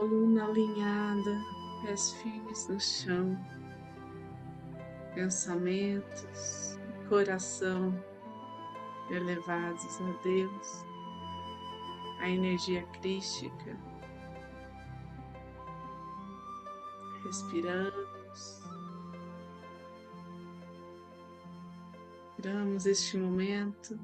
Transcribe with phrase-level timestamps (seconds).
[0.00, 1.44] coluna alinhada,
[1.82, 3.38] pés firmes no chão,
[5.14, 7.92] pensamentos, coração
[9.10, 10.84] elevados a Deus,
[12.20, 13.76] a energia crística.
[17.22, 18.62] Respiramos.
[22.38, 24.00] Respiramos este momento.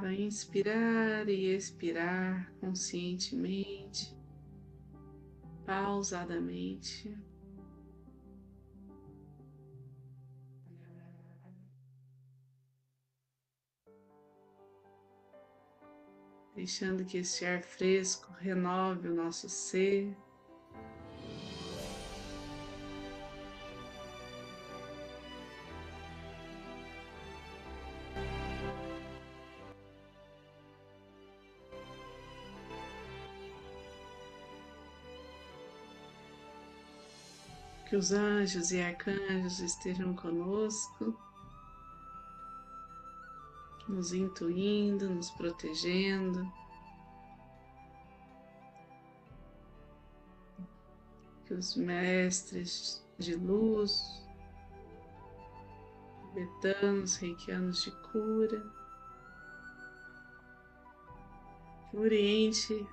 [0.00, 4.16] Para inspirar e expirar conscientemente,
[5.66, 7.14] pausadamente.
[16.54, 20.16] Deixando que esse ar fresco renove o nosso ser.
[37.90, 41.12] Que os anjos e arcanjos estejam conosco,
[43.88, 46.48] nos intuindo, nos protegendo.
[51.44, 54.24] Que os mestres de luz,
[56.28, 58.72] tibetanos, reikianos de cura,
[61.92, 62.86] oriente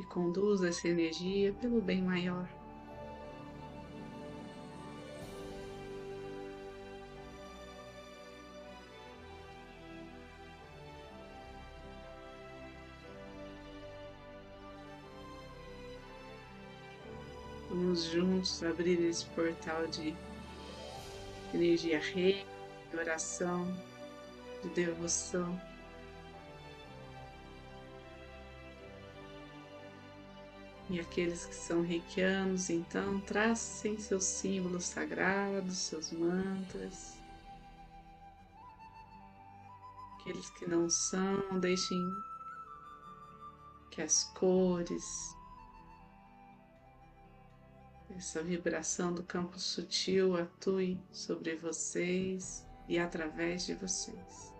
[0.00, 2.55] e conduza essa energia pelo bem maior.
[17.96, 20.14] Vamos juntos abrir esse portal de
[21.54, 22.44] energia rei,
[22.90, 23.66] de oração,
[24.62, 25.58] de devoção.
[30.90, 37.16] E aqueles que são reikianos, então, tracem seus símbolos sagrados, seus mantras.
[40.20, 42.06] Aqueles que não são, deixem
[43.90, 45.35] que as cores,
[48.10, 54.55] essa vibração do campo sutil atue sobre vocês e através de vocês.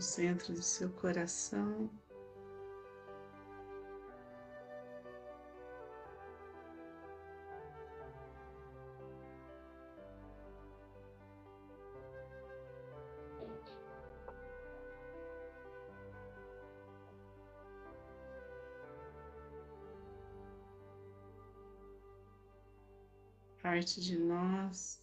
[0.00, 1.90] No centro do seu coração.
[23.62, 24.99] Parte de nós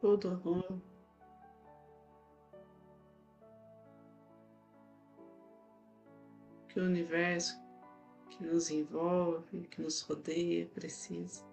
[0.00, 0.80] todo amor.
[6.68, 7.60] Que o universo
[8.30, 11.44] que nos envolve, que nos rodeia, precisa.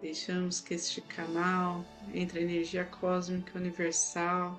[0.00, 1.84] Deixamos que este canal
[2.14, 4.58] entre a energia cósmica universal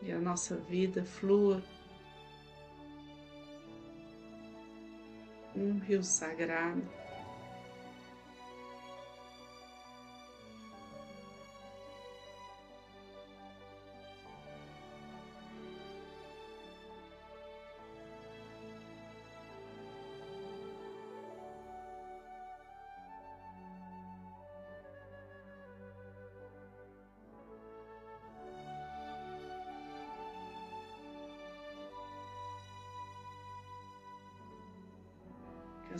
[0.00, 1.62] e a nossa vida flua
[5.54, 7.01] um rio sagrado.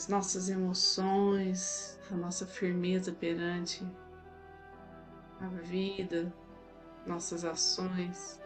[0.03, 3.87] As nossas emoções, a nossa firmeza perante
[5.41, 6.35] a vida,
[7.07, 8.41] nossas ações,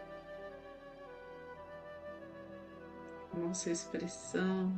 [3.33, 4.71] nossa expressão.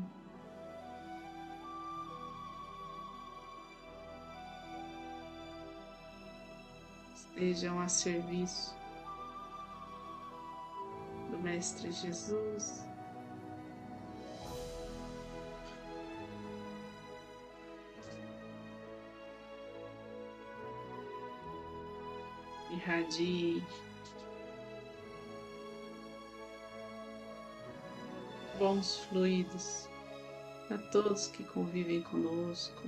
[7.13, 8.73] Estejam a serviço
[11.33, 12.87] do Mestre Jesus.
[22.71, 23.63] Irradie
[28.59, 29.89] bons fluidos
[30.71, 32.83] a todos que convivem conosco.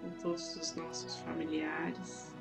[0.00, 2.32] Com todos os nossos familiares.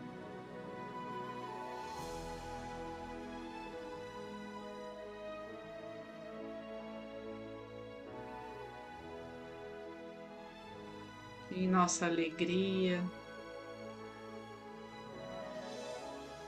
[11.51, 13.03] Em nossa alegria,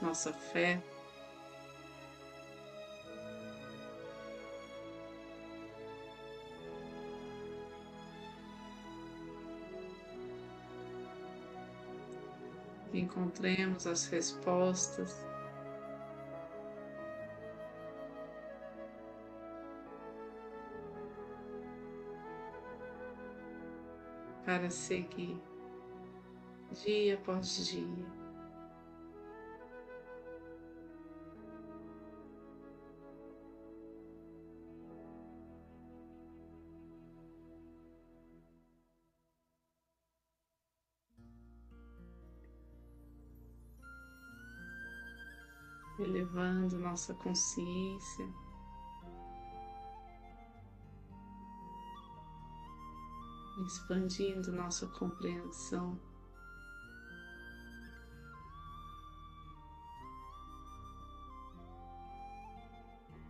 [0.00, 0.80] nossa fé.
[12.92, 15.33] Encontremos as respostas
[24.54, 25.36] para seguir
[26.84, 28.06] dia após dia.
[45.98, 48.43] Elevando nossa consciência.
[53.66, 55.98] Expandindo nossa compreensão.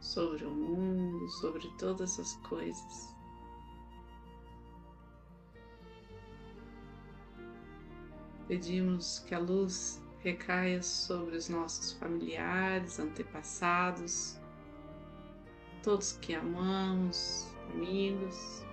[0.01, 3.15] Sobre o mundo, sobre todas as coisas.
[8.47, 14.39] Pedimos que a luz recaia sobre os nossos familiares, antepassados,
[15.83, 18.64] todos que amamos, amigos,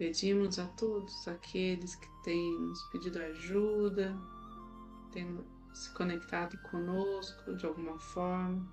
[0.00, 4.18] Pedimos a todos aqueles que têm nos pedido ajuda,
[5.12, 5.44] têm
[5.74, 8.66] se conectado conosco de alguma forma.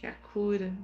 [0.00, 0.76] Que a cura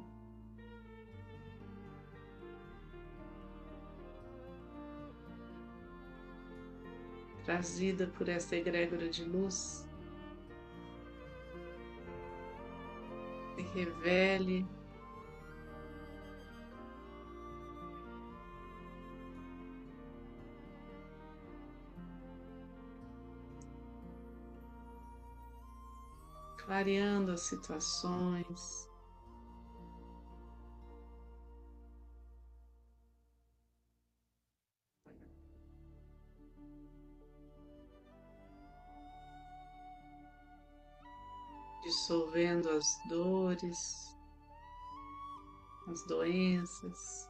[7.44, 9.87] trazida por essa egrégora de luz
[13.74, 14.66] revele.
[26.58, 28.87] Clareando as situações.
[41.88, 44.14] Dissolvendo as dores,
[45.90, 47.26] as doenças.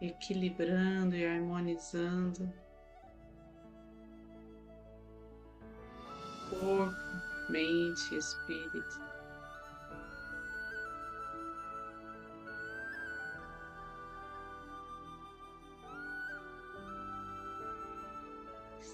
[0.00, 2.52] Equilibrando e harmonizando
[6.50, 6.92] corpo,
[7.48, 9.21] mente e espírito.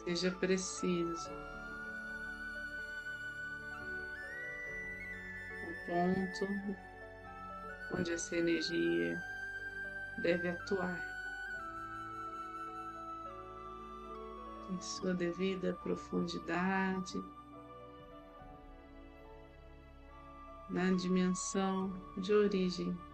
[0.04, 1.30] Seja preciso.
[5.64, 6.48] O ponto
[7.98, 9.22] onde essa energia
[10.22, 11.18] deve atuar
[14.70, 17.22] em sua devida profundidade,
[20.68, 23.07] na dimensão de origem.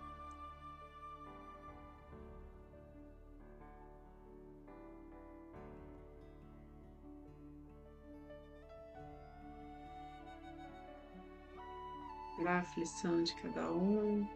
[12.64, 14.26] Aflição de cada um.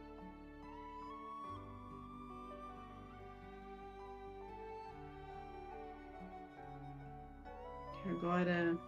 [8.02, 8.78] Que agora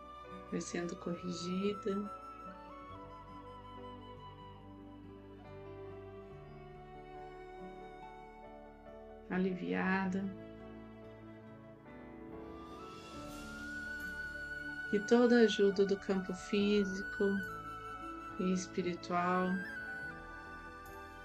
[0.50, 2.10] vai sendo corrigida.
[9.30, 10.24] Aliviada.
[14.90, 17.24] Que toda ajuda do campo físico
[18.40, 19.50] e espiritual.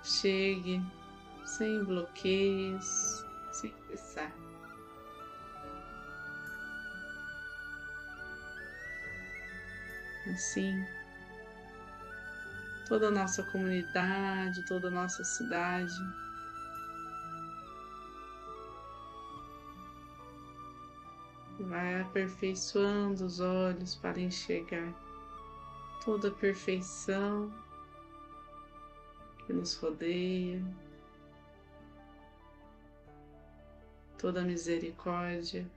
[0.03, 0.81] Chegue
[1.45, 4.31] sem bloqueios, sem cessar.
[10.27, 10.85] Assim,
[12.87, 15.93] toda a nossa comunidade, toda a nossa cidade.
[21.59, 25.04] Vai aperfeiçoando os olhos para enxergar
[26.05, 27.51] toda a perfeição
[29.43, 30.63] que nos rodeia,
[34.15, 35.67] toda a misericórdia.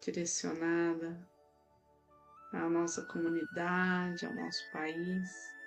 [0.00, 1.16] Direcionada
[2.52, 5.59] à nossa comunidade, ao nosso país.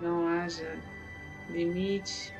[0.00, 0.78] Não haja
[1.48, 2.34] limite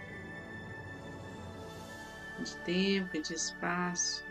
[2.39, 4.25] de tempo e de espaço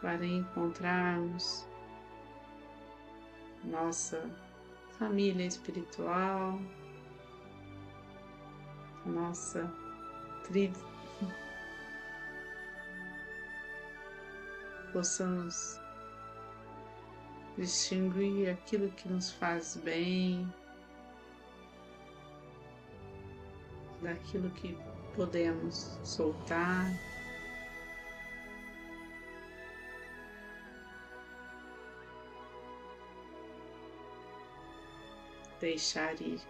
[0.00, 1.66] para encontrarmos
[3.64, 4.30] nossa
[4.98, 6.58] família espiritual,
[9.04, 9.70] nossa
[10.44, 10.78] tribo,
[14.92, 15.78] possamos
[17.56, 20.50] distinguir aquilo que nos faz bem
[24.02, 24.76] daquilo que
[25.14, 26.86] podemos soltar.
[35.60, 36.40] Deixar ir.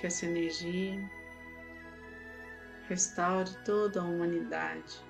[0.00, 0.98] Que essa energia
[2.88, 5.09] restaure toda a humanidade.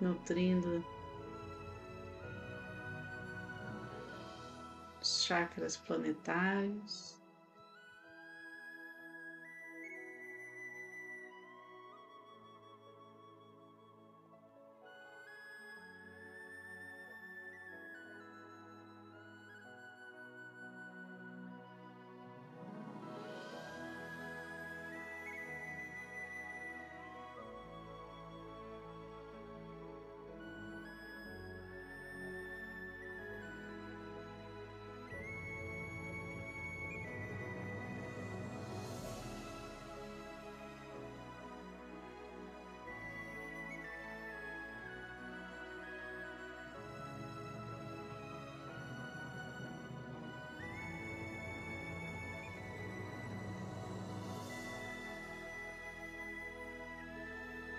[0.00, 0.84] Nutrindo
[5.00, 7.19] os chakras planetários.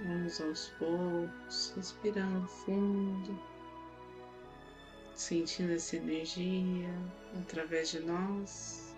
[0.03, 3.39] Vamos aos poucos, respirando fundo,
[5.13, 6.89] sentindo essa energia
[7.39, 8.95] através de nós.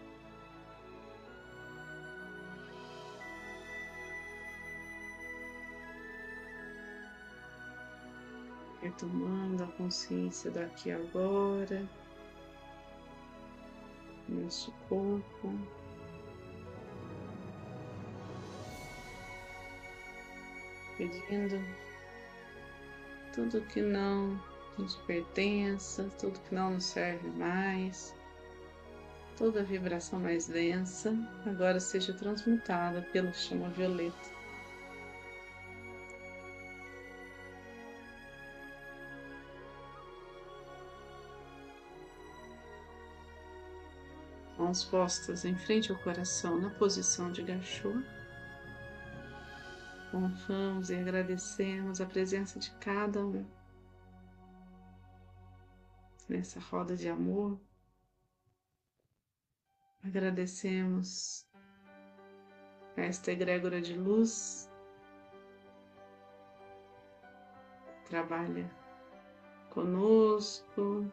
[8.82, 11.86] Retomando a consciência daqui agora,
[14.30, 15.83] nosso corpo.
[20.98, 21.60] Pedindo
[23.34, 24.40] tudo que não
[24.78, 28.14] nos pertença, tudo que não nos serve mais,
[29.38, 34.44] toda vibração mais densa agora seja transmutada pelo chama violeta.
[44.58, 47.92] Mãos postas em frente ao coração na posição de gachô.
[50.18, 53.46] Honramos e agradecemos a presença de cada um
[56.30, 57.60] nessa roda de amor.
[60.04, 61.48] Agradecemos
[62.98, 64.70] a esta egrégora de luz
[68.14, 68.70] trabalha
[69.72, 71.12] conosco,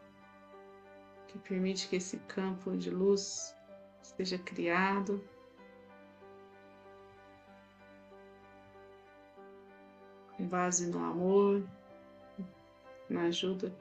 [1.27, 3.55] que permite que esse campo de luz
[4.03, 5.19] seja criado.
[10.41, 11.63] Com base no amor,
[13.07, 13.71] na ajuda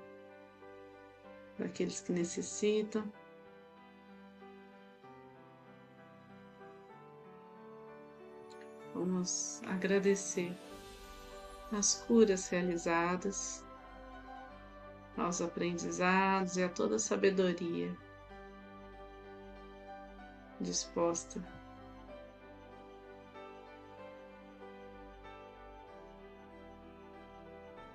[1.59, 3.11] daqueles que necessitam.
[8.95, 10.55] Vamos agradecer
[11.73, 13.65] as curas realizadas,
[15.17, 17.97] aos aprendizados e a toda a sabedoria
[20.61, 21.43] disposta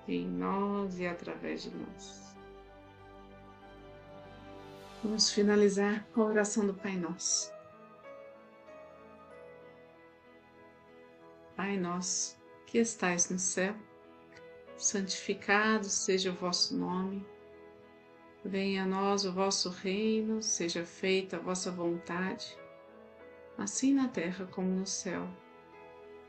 [0.08, 2.26] em nós e através de nós.
[5.02, 7.52] Vamos finalizar com a oração do Pai Nosso.
[11.54, 12.36] Pai Nosso,
[12.66, 13.74] que estais no céu,
[14.76, 17.24] santificado seja o vosso nome.
[18.44, 22.56] Venha a nós o vosso reino, seja feita a vossa vontade,
[23.58, 25.28] assim na terra como no céu.